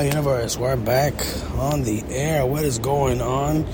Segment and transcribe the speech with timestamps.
[0.00, 1.12] Universe, we're back
[1.56, 2.46] on the air.
[2.46, 3.66] What is going on?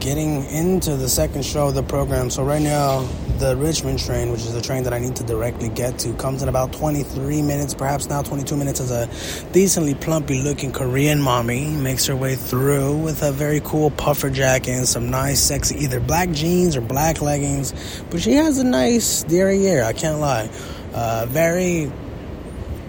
[0.00, 2.28] Getting into the second show of the program.
[2.28, 3.02] So, right now,
[3.38, 6.42] the Richmond train, which is the train that I need to directly get to, comes
[6.42, 9.08] in about 23 minutes, perhaps now 22 minutes, as a
[9.52, 14.72] decently plumpy looking Korean mommy makes her way through with a very cool puffer jacket
[14.72, 18.02] and some nice, sexy, either black jeans or black leggings.
[18.10, 20.50] But she has a nice derriere, I can't lie.
[20.92, 21.92] Uh, very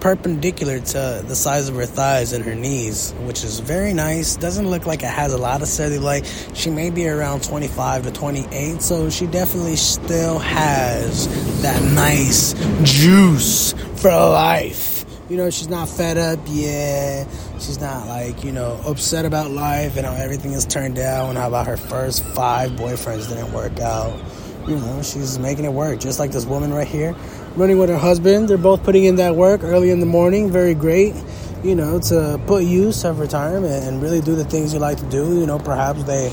[0.00, 4.36] perpendicular to the size of her thighs and her knees, which is very nice.
[4.36, 6.26] Doesn't look like it has a lot of cellulite.
[6.56, 11.28] She may be around 25 to 28, so she definitely still has
[11.62, 15.04] that nice juice for life.
[15.28, 17.24] You know, she's not fed up, yeah.
[17.60, 21.38] She's not like, you know, upset about life and how everything has turned out and
[21.38, 24.18] how about her first five boyfriends didn't work out.
[24.66, 27.14] You know, she's making it work, just like this woman right here
[27.56, 28.48] running with her husband.
[28.48, 30.50] They're both putting in that work early in the morning.
[30.50, 31.14] Very great,
[31.62, 34.98] you know, to put use of her time and really do the things you like
[34.98, 35.40] to do.
[35.40, 36.32] You know, perhaps they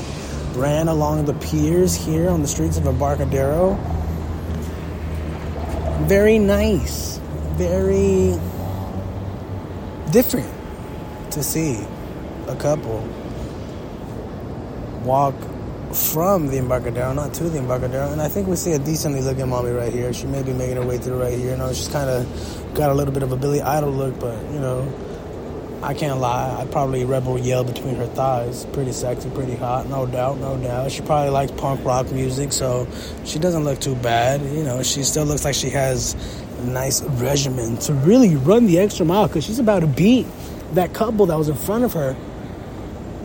[0.52, 3.74] ran along the piers here on the streets of Embarcadero.
[6.06, 7.18] Very nice,
[7.56, 8.38] very
[10.10, 10.52] different
[11.32, 11.84] to see
[12.46, 13.06] a couple
[15.04, 15.34] walk
[15.92, 18.12] from the Embarcadero, not to the Embarcadero.
[18.12, 20.12] And I think we see a decently looking mommy right here.
[20.12, 21.52] She may be making her way through right here.
[21.52, 24.42] You know, she's kind of got a little bit of a Billy Idol look, but,
[24.52, 24.92] you know,
[25.82, 26.60] I can't lie.
[26.60, 28.66] I'd probably rebel yell between her thighs.
[28.72, 30.90] Pretty sexy, pretty hot, no doubt, no doubt.
[30.90, 32.88] She probably likes punk rock music, so
[33.24, 34.42] she doesn't look too bad.
[34.42, 36.14] You know, she still looks like she has
[36.58, 40.26] a nice regimen to really run the extra mile because she's about to beat
[40.72, 42.16] that couple that was in front of her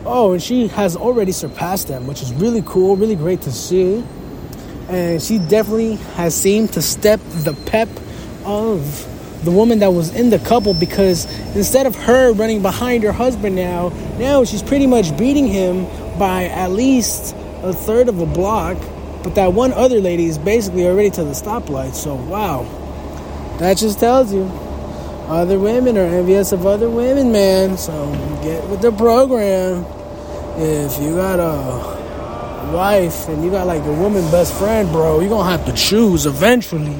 [0.06, 4.04] Oh, and she has already surpassed them, which is really cool, really great to see.
[4.88, 7.88] And she definitely has seemed to step the pep
[8.44, 9.10] of
[9.44, 11.24] the woman that was in the couple because
[11.56, 13.88] instead of her running behind her husband now,
[14.18, 15.84] now she's pretty much beating him
[16.18, 18.76] by at least a third of a block.
[19.22, 21.94] But that one other lady is basically already to the stoplight.
[21.94, 22.66] So, wow.
[23.58, 24.44] That just tells you
[25.28, 27.78] other women are envious of other women, man.
[27.78, 27.92] So
[28.42, 29.84] get with the program.
[30.56, 35.30] If you got a wife and you got like a woman best friend, bro, you're
[35.30, 36.96] gonna have to choose eventually.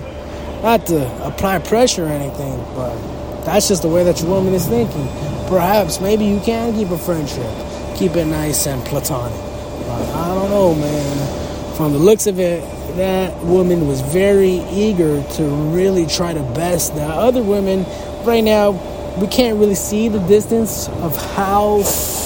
[0.62, 2.97] Not to apply pressure or anything, but
[3.45, 5.06] that's just the way that your woman is thinking.
[5.49, 7.51] Perhaps maybe you can keep a friendship,
[7.97, 9.39] keep it nice and platonic.
[9.87, 11.77] But I don't know, man.
[11.77, 12.62] From the looks of it,
[12.97, 17.85] that woman was very eager to really try to best the other women
[18.27, 18.73] right now
[19.21, 21.79] we can't really see the distance of how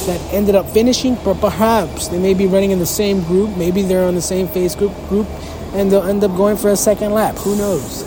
[0.06, 3.56] that ended up finishing, but perhaps they may be running in the same group.
[3.56, 5.26] Maybe they're on the same face group, group,
[5.74, 7.36] and they'll end up going for a second lap.
[7.36, 8.04] Who knows?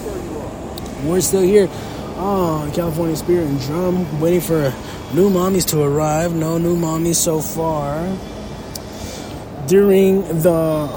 [1.03, 1.67] We're still here.
[2.23, 4.73] Oh, California Spirit and Drumm, waiting for
[5.13, 6.33] new mommies to arrive.
[6.33, 8.17] No new mommies so far.
[9.67, 10.87] During the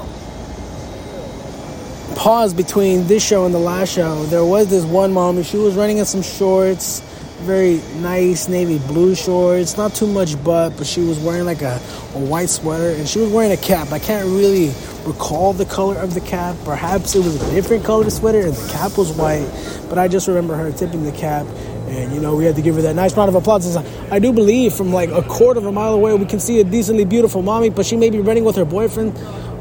[2.15, 5.43] pause between this show and the last show, there was this one mommy.
[5.43, 7.01] She was running in some shorts,
[7.41, 11.79] very nice navy blue shorts, not too much butt, but she was wearing like a,
[12.15, 13.91] a white sweater and she was wearing a cap.
[13.91, 14.73] I can't really
[15.05, 16.55] recall the color of the cap.
[16.63, 19.47] Perhaps it was a different color sweater and the cap was white,
[19.89, 21.45] but I just remember her tipping the cap.
[21.87, 23.77] And you know, we had to give her that nice round of applause.
[23.77, 26.63] I do believe from like a quarter of a mile away, we can see a
[26.63, 29.15] decently beautiful mommy, but she may be running with her boyfriend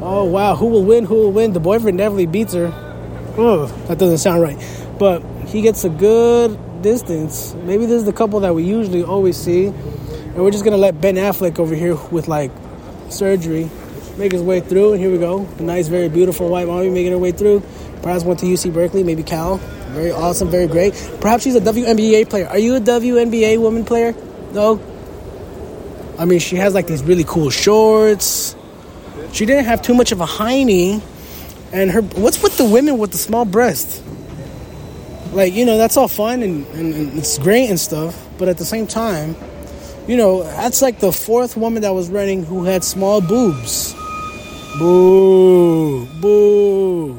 [0.06, 1.06] Oh wow, who will win?
[1.06, 1.54] Who will win?
[1.54, 2.70] The boyfriend definitely beats her.
[3.38, 4.58] Oh, that doesn't sound right.
[4.98, 7.54] But he gets a good distance.
[7.54, 9.68] Maybe this is the couple that we usually always see.
[9.68, 12.50] And we're just gonna let Ben Affleck over here with like
[13.08, 13.70] surgery
[14.18, 14.92] make his way through.
[14.92, 15.48] And here we go.
[15.58, 17.62] A nice, very beautiful white mommy making her way through.
[18.02, 19.56] Perhaps went to UC Berkeley, maybe Cal.
[19.96, 20.92] Very awesome, very great.
[21.22, 22.46] Perhaps she's a WNBA player.
[22.48, 24.14] Are you a WNBA woman player?
[24.52, 24.78] No?
[26.18, 28.54] I mean, she has like these really cool shorts
[29.34, 31.02] she didn't have too much of a hiney,
[31.72, 34.02] and her what's with the women with the small breast?
[35.32, 38.58] Like you know that's all fun and, and, and it's great and stuff, but at
[38.58, 39.34] the same time,
[40.06, 43.92] you know that's like the fourth woman that was running who had small boobs.
[44.78, 47.18] Boo, boo,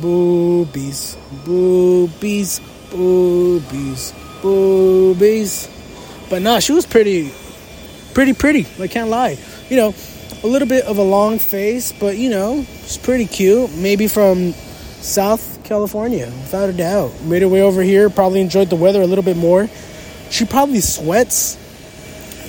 [0.00, 2.60] boobies, boobies,
[2.90, 5.68] boobies, boobies.
[6.30, 7.32] But nah, she was pretty,
[8.14, 8.66] pretty, pretty.
[8.78, 9.38] I can't lie.
[9.70, 9.94] You know,
[10.42, 13.74] a little bit of a long face, but you know, it's pretty cute.
[13.76, 14.52] Maybe from
[15.00, 17.12] South California, without a doubt.
[17.22, 19.68] Made her way over here, probably enjoyed the weather a little bit more.
[20.30, 21.56] She probably sweats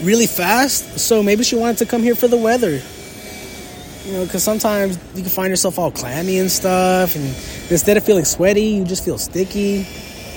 [0.04, 2.82] really fast, so maybe she wanted to come here for the weather.
[4.06, 7.26] You know, because sometimes you can find yourself all clammy and stuff, and
[7.72, 9.84] instead of feeling sweaty, you just feel sticky.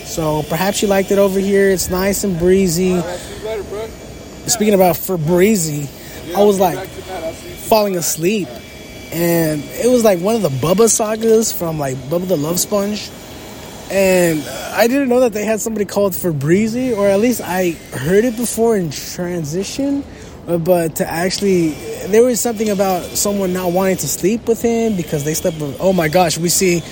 [0.05, 1.70] So perhaps she liked it over here.
[1.70, 3.00] It's nice and breezy.
[4.46, 5.88] speaking about for breezy,
[6.37, 6.88] I was like
[7.72, 8.48] falling asleep,
[9.14, 13.10] and it was like one of the Bubba sagas from like Bubba the Love Sponge,
[13.90, 14.42] and
[14.74, 18.36] I didn't know that they had somebody called Febreze, or at least I heard it
[18.36, 20.04] before in transition,
[20.46, 21.70] uh, but to actually
[22.08, 25.74] there was something about someone not wanting to sleep with him because they slept with.
[25.80, 26.82] Oh my gosh, we see.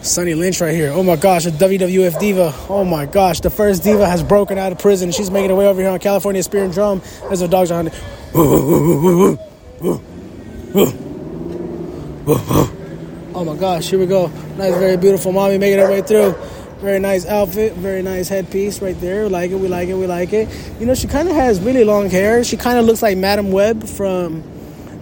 [0.00, 0.92] Sunny Lynch right here.
[0.92, 2.54] Oh my gosh, a WWF diva.
[2.68, 5.10] Oh my gosh, the first diva has broken out of prison.
[5.10, 7.82] She's making her way over here on California Spear and Drumm as her dogs are
[7.82, 9.38] hunting.
[9.82, 10.00] Oh
[13.44, 14.28] my gosh, here we go.
[14.56, 16.34] Nice, very beautiful mommy making her way through.
[16.80, 19.24] Very nice outfit, very nice headpiece right there.
[19.24, 20.48] We like it, we like it, we like it.
[20.80, 22.42] You know, she kind of has really long hair.
[22.44, 24.40] She kind of looks like Madame Web from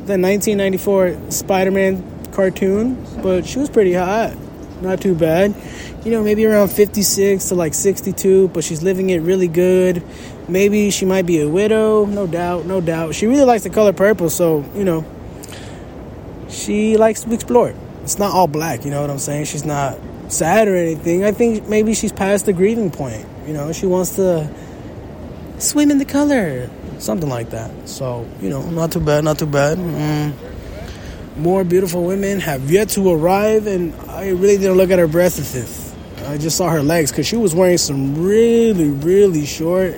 [0.06, 4.36] the 1994 Spider Man cartoon, but she was pretty hot
[4.84, 5.54] not too bad.
[6.04, 10.02] You know, maybe around 56 to like 62, but she's living it really good.
[10.48, 13.14] Maybe she might be a widow, no doubt, no doubt.
[13.14, 15.04] She really likes the color purple, so, you know,
[16.48, 17.74] she likes to explore.
[18.02, 19.46] It's not all black, you know what I'm saying?
[19.46, 19.98] She's not
[20.28, 21.24] sad or anything.
[21.24, 23.26] I think maybe she's past the grieving point.
[23.46, 24.50] You know, she wants to
[25.58, 26.68] swim in the color,
[26.98, 27.70] something like that.
[27.88, 29.78] So, you know, not too bad, not too bad.
[29.78, 30.34] Mm
[31.36, 35.92] more beautiful women have yet to arrive, and I really didn't look at her breasts.
[36.26, 39.96] I just saw her legs because she was wearing some really, really short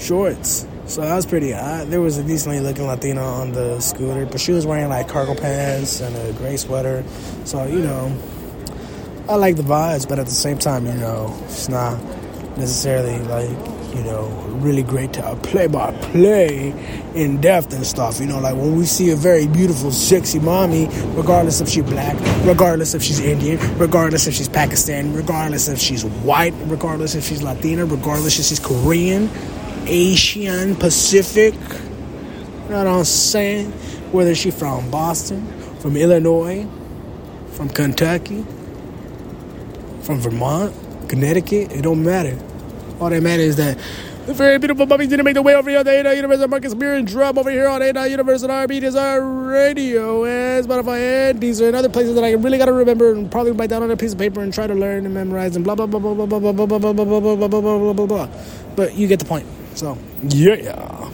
[0.00, 0.66] shorts.
[0.86, 1.88] So that was pretty hot.
[1.88, 5.34] There was a decently looking Latina on the scooter, but she was wearing like cargo
[5.34, 7.04] pants and a gray sweater.
[7.44, 8.16] So, you know,
[9.28, 12.02] I like the vibes, but at the same time, you know, it's not
[12.56, 13.56] necessarily like
[13.94, 14.28] you know,
[14.60, 16.72] really great to play by play
[17.14, 18.20] in depth and stuff.
[18.20, 22.16] You know, like when we see a very beautiful, sexy mommy, regardless if she's black,
[22.46, 27.42] regardless if she's Indian, regardless if she's Pakistani, regardless if she's white, regardless if she's
[27.42, 29.28] Latina, regardless if she's Korean,
[29.90, 31.54] Asian, Pacific.
[31.54, 33.72] You know what I'm saying?
[34.12, 35.46] Whether she's from Boston,
[35.80, 36.66] from Illinois,
[37.52, 38.44] from Kentucky,
[40.02, 40.74] from Vermont,
[41.08, 42.38] Connecticut, it don't matter
[43.00, 43.78] all that matters is that
[44.26, 46.74] the very beautiful puppies didn't make the way over here on the A Universe Marcus
[46.74, 51.40] Beer and Drumm over here on A Universe and RB Desire Radio and Spotify and
[51.40, 53.96] these are other places that I really gotta remember and probably write down on a
[53.96, 56.26] piece of paper and try to learn and memorize and blah blah blah blah blah
[56.26, 58.28] blah blah blah blah blah blah blah blah blah blah blah.
[58.76, 59.46] But you get the point.
[59.74, 61.10] So yeah.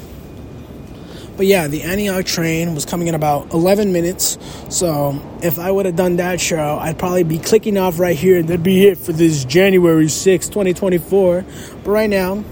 [1.36, 4.38] But yeah, the Antioch train was coming in about 11 minutes.
[4.70, 8.38] So if I would have done that show, I'd probably be clicking off right here
[8.38, 11.44] and that'd be it for this January 6, 2024.
[11.84, 12.42] But right now,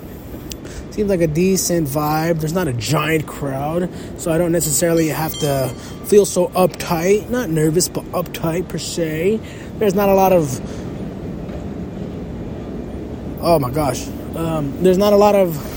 [0.95, 2.41] seems like a decent vibe.
[2.41, 5.69] There's not a giant crowd, so I don't necessarily have to
[6.07, 7.29] feel so uptight.
[7.31, 9.41] Not nervous, but uptight per se.
[9.79, 10.61] There's not a lot of.
[13.43, 14.07] Oh my gosh.
[14.37, 15.74] Um, there's not a lot of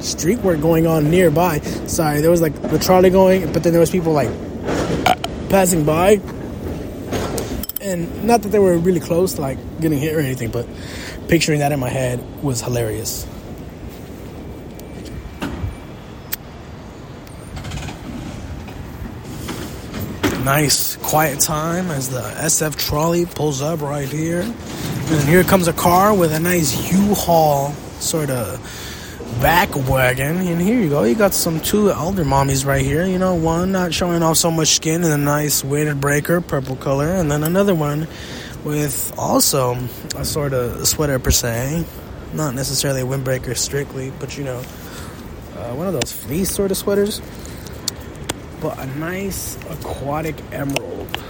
[0.00, 1.60] street work going on nearby.
[1.86, 4.30] Sorry, there was like the trolley going, but then there was people like
[5.48, 6.20] passing by.
[7.80, 10.66] And not that they were really close like getting hit or anything, but
[11.28, 13.26] picturing that in my head was hilarious.
[20.44, 24.42] Nice quiet time as the SF trolley pulls up right here.
[24.42, 28.60] And here comes a car with a nice U-Haul sort of
[29.40, 30.38] back wagon.
[30.38, 31.02] And here you go.
[31.04, 33.06] You got some two elder mommies right here.
[33.06, 36.76] You know, one not showing off so much skin in a nice weighted breaker, purple
[36.76, 38.06] color, and then another one
[38.64, 39.76] with also
[40.16, 41.84] a sort of sweater per se.
[42.32, 44.62] Not necessarily a windbreaker strictly, but you know,
[45.56, 47.20] uh, one of those fleece sort of sweaters.
[48.60, 51.22] But a nice aquatic emerald.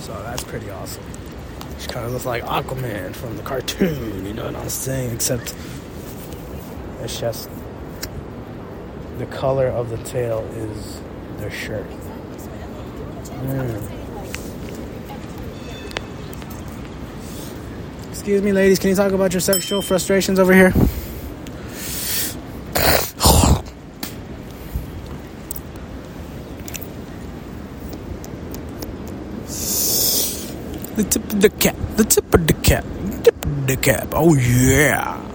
[0.00, 1.04] So that's pretty awesome.
[1.78, 5.14] She kind of looks like Aquaman from the cartoon, you know what I'm saying?
[5.14, 5.54] Except
[7.02, 7.48] it's just
[9.18, 11.00] the color of the tail is
[11.38, 11.86] their shirt.
[13.40, 14.00] Mm.
[18.10, 18.78] Excuse me, ladies.
[18.78, 20.72] Can you talk about your sexual frustrations over here?
[30.96, 31.76] the tip of the cap.
[31.96, 32.84] The tip of the cap.
[32.84, 34.08] The tip of the cap.
[34.12, 35.29] Oh yeah.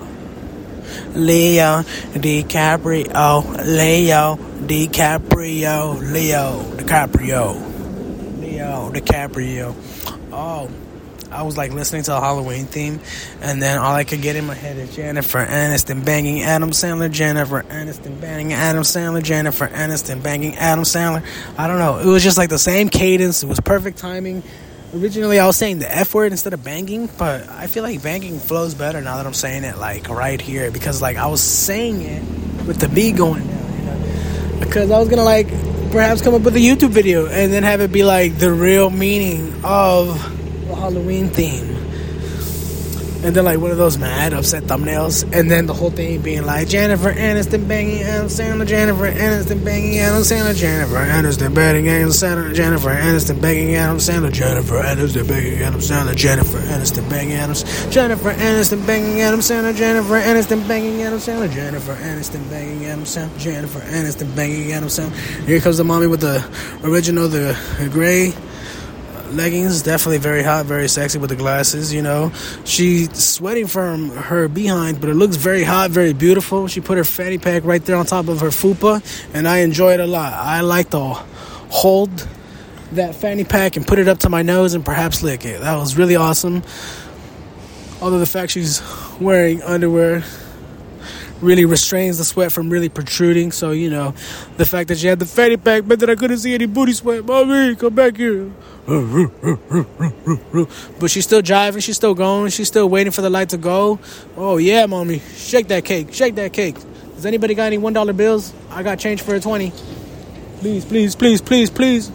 [1.16, 1.82] Leo
[2.14, 9.76] DiCaprio, Leo DiCaprio, Leo DiCaprio, Leo DiCaprio.
[10.32, 10.70] Oh,
[11.32, 13.00] I was like listening to a Halloween theme,
[13.42, 17.12] and then all I could get in my head is Jennifer Aniston banging Adam Sandler,
[17.12, 21.26] Jennifer Aniston banging Adam Sandler, Jennifer Aniston banging Adam Sandler.
[21.58, 21.98] I don't know.
[22.00, 23.44] It was just like the same cadence.
[23.44, 24.44] It was perfect timing.
[24.94, 28.40] Originally I was saying the F word instead of banging, but I feel like banging
[28.40, 32.02] flows better now that I'm saying it like right here because like I was saying
[32.02, 32.24] it
[32.66, 35.48] with the B going down, you know, because I was gonna like
[35.92, 38.90] perhaps come up with a YouTube video and then have it be like the real
[38.90, 40.08] meaning of
[40.68, 41.85] the Halloween theme
[43.26, 46.46] and then like one of those mad upset thumbnails, and then the whole thing being
[46.46, 52.10] like Jennifer Aniston banging Adam Sandler, Jennifer Aniston banging Adam Sandler, Jennifer Aniston banging Adam
[52.10, 57.56] Sandler, Jennifer Aniston banging Adam Sandler, Jennifer Aniston banging Adam Sandler, Jennifer Aniston banging Adam,
[57.92, 63.40] Jennifer Aniston banging Adam Sandler, Jennifer Aniston banging Adam Sandler, Jennifer Aniston banging Adam Sandler,
[63.40, 65.46] Jennifer Aniston banging Adam Sandler.
[65.48, 66.46] Here comes the mommy with the
[66.84, 67.58] original, the
[67.92, 68.34] gray
[69.36, 71.94] leggings, definitely very hot, very sexy with the glasses.
[71.94, 72.32] You know,
[72.64, 76.68] she's sweating from her behind, but it looks very hot, very beautiful.
[76.68, 79.94] She put her fanny pack right there on top of her fupa, and I enjoy
[79.94, 80.34] it a lot.
[80.34, 81.00] I like to
[81.70, 82.28] hold
[82.94, 85.62] that fanny pack and put it up to my nose and perhaps lick it.
[85.62, 86.64] That was really awesome.
[88.02, 88.82] Although the fact she's
[89.20, 90.24] wearing underwear
[91.42, 93.52] really restrains the sweat from really protruding.
[93.52, 94.14] So, you know,
[94.58, 96.94] the fact that she had the fanny pack meant that I couldn't see any booty
[96.94, 97.26] sweat.
[97.26, 98.52] Mommy, come back here.
[101.00, 104.00] But she's still driving, she's still going, she's still waiting for the light to go.
[104.38, 105.20] Oh, yeah, mommy.
[105.36, 106.76] Shake that cake, shake that cake.
[107.16, 108.54] Does anybody got any $1 bills?
[108.70, 109.72] I got change for a 20.
[110.60, 112.12] Please, please, please, please, please.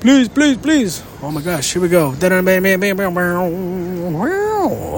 [0.00, 1.02] Please, please, please.
[1.22, 2.14] Oh my gosh, here we go.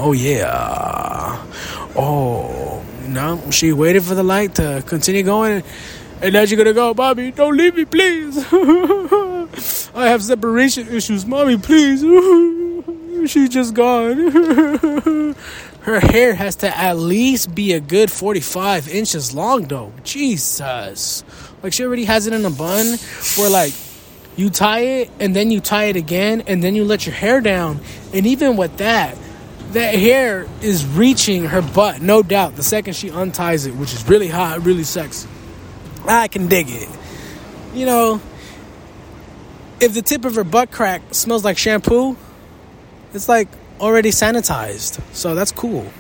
[0.03, 1.43] Oh, yeah.
[1.97, 2.60] Oh,
[3.11, 3.51] no.
[3.51, 5.63] She waited for the light to continue going.
[6.23, 8.37] And now she's gonna go, Mommy, don't leave me, please.
[9.95, 11.27] I have separation issues.
[11.27, 12.03] Mommy, please.
[13.31, 15.35] She's just gone.
[15.83, 19.93] Her hair has to at least be a good 45 inches long, though.
[20.05, 21.25] Jesus.
[21.63, 22.99] Like, she already has it in a bun
[23.37, 23.75] where, like,
[24.37, 27.41] you tie it and then you tie it again and then you let your hair
[27.41, 27.81] down.
[28.15, 29.17] And even with that,
[29.73, 34.09] that hair is reaching her butt, no doubt, the second she unties it, which is
[34.09, 35.29] really hot, really sexy.
[36.07, 36.89] I can dig it.
[37.75, 38.21] You know,
[39.81, 42.17] if the tip of her butt crack smells like shampoo,
[43.15, 43.49] it's like
[43.81, 45.01] already sanitized.
[45.15, 45.91] So that's cool.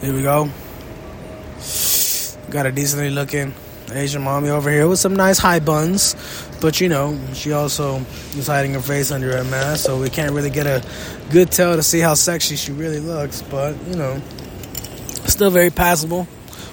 [0.00, 0.50] Here we go.
[2.50, 3.54] Got a decently looking
[3.90, 6.14] Asian mommy over here with some nice high buns.
[6.60, 7.98] But you know, she also
[8.34, 10.82] is hiding her face under a mask, so we can't really get a
[11.30, 13.42] good tell to see how sexy she really looks.
[13.42, 14.20] But you know,
[15.26, 16.26] still very passable.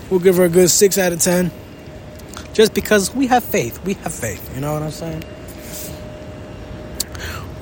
[0.10, 1.52] We'll give her a good six out of ten,
[2.54, 3.84] just because we have faith.
[3.84, 4.54] We have faith.
[4.56, 5.24] You know what I'm saying?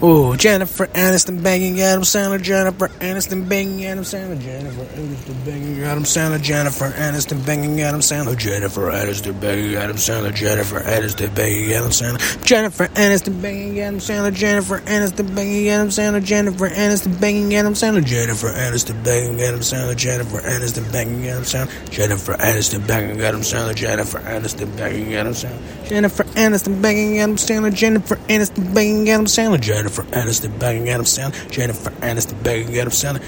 [0.04, 2.42] Oh, Jennifer Aniston banging Adam Sandler.
[2.42, 4.42] Jennifer Aniston banging Adam Sandler.
[4.42, 6.42] Jennifer Aniston banging Adam Sandler.
[6.42, 8.36] Jennifer Aniston banging Adam Sandler.
[8.36, 10.20] Jennifer Aniston banging Adam Sandler.
[10.34, 12.34] Jennifer Aniston banging Adam Sandler.
[12.42, 14.34] Jennifer Aniston banging Adam Sandler.
[14.34, 15.96] Jennifer Aniston banging Adam Sandler.
[15.96, 18.06] Jennifer Aniston banging Adam Sandler.
[18.06, 19.96] Jennifer Aniston banging Adam Sandler.
[19.96, 21.86] Jennifer Aniston banging Adam Sandler.
[21.86, 23.76] Jennifer Aniston banging Adam Sandler.
[23.78, 25.86] Jennifer Aniston banging Adam Sandler.
[25.86, 27.74] Jennifer Aniston banging Adam Sandler.
[27.74, 29.62] Jennifer Aniston banging Adam Sandler.
[29.92, 31.52] Jennifer Aniston banging Adam Sandler.
[31.52, 33.22] Jennifer Aniston banging Adam Sandler.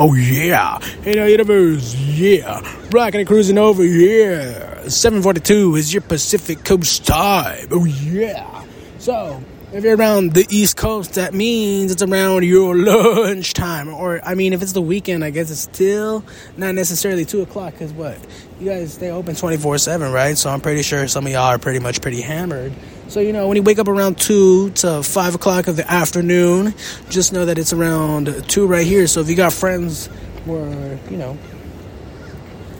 [0.00, 2.60] Oh yeah, hey now universe, yeah.
[2.90, 4.88] Rocking and cruising over, yeah.
[4.88, 7.68] 742 is your Pacific Coast time.
[7.70, 8.64] Oh yeah.
[8.98, 9.40] So
[9.72, 13.88] if you're around the East Coast, that means it's around your lunch time.
[13.88, 16.24] Or, I mean, if it's the weekend, I guess it's still
[16.56, 18.18] not necessarily 2 o'clock, because what?
[18.58, 20.38] You guys stay open 24 7, right?
[20.38, 22.72] So I'm pretty sure some of y'all are pretty much pretty hammered.
[23.08, 26.74] So, you know, when you wake up around 2 to 5 o'clock of the afternoon,
[27.10, 29.06] just know that it's around 2 right here.
[29.06, 30.06] So if you got friends
[30.46, 31.36] where, you know,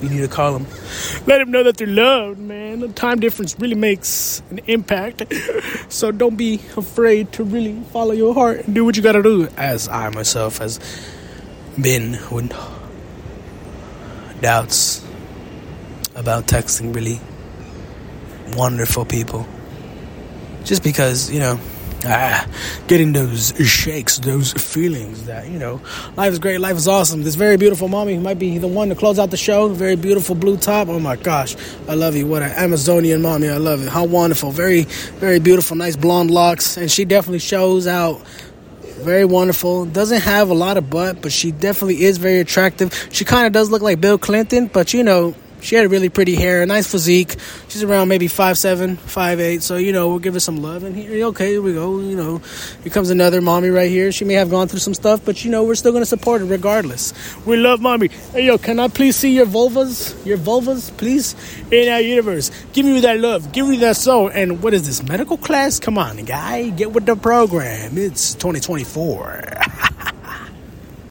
[0.03, 0.67] you need to call them.
[1.27, 2.81] Let them know that they're loved, man.
[2.81, 5.23] The time difference really makes an impact.
[5.91, 9.49] So don't be afraid to really follow your heart and do what you gotta do.
[9.57, 10.79] As I myself has
[11.81, 12.53] been with
[14.43, 15.05] doubts
[16.15, 17.21] about texting really
[18.55, 19.47] wonderful people.
[20.65, 21.59] Just because, you know,
[22.05, 22.47] ah,
[22.87, 25.81] getting those shakes, those feelings that, you know,
[26.17, 27.23] life is great, life is awesome.
[27.23, 29.69] This very beautiful mommy might be the one to close out the show.
[29.69, 30.89] Very beautiful blue top.
[30.89, 31.57] Oh my gosh,
[31.89, 32.27] I love you.
[32.27, 33.49] What an Amazonian mommy.
[33.49, 33.89] I love it.
[33.89, 34.51] How wonderful.
[34.51, 36.77] Very, very beautiful, nice blonde locks.
[36.77, 38.21] And she definitely shows out
[38.99, 39.87] very wonderful.
[39.87, 43.09] Doesn't have a lot of butt, but she definitely is very attractive.
[43.13, 46.35] She kind of does look like Bill Clinton, but you know, She had really pretty
[46.35, 47.37] hair, nice physique.
[47.69, 49.63] She's around maybe five seven, five eight.
[49.63, 50.85] So you know, we'll give her some love.
[50.85, 52.01] And here, okay, here we go.
[52.01, 52.39] You know,
[52.83, 54.13] here comes another mommy right here.
[54.13, 56.47] She may have gone through some stuff, but you know, we're still gonna support her
[56.47, 57.13] regardless.
[57.47, 58.09] We love mommy.
[58.33, 60.15] Hey yo, can I please see your vulvas?
[60.25, 61.35] Your vulvas, please,
[61.71, 62.51] in our universe.
[62.73, 63.53] Give me that love.
[63.53, 64.29] Give me that soul.
[64.29, 65.79] And what is this medical class?
[65.81, 67.99] Come on, guy, get with the program.
[67.99, 69.88] It's 2024.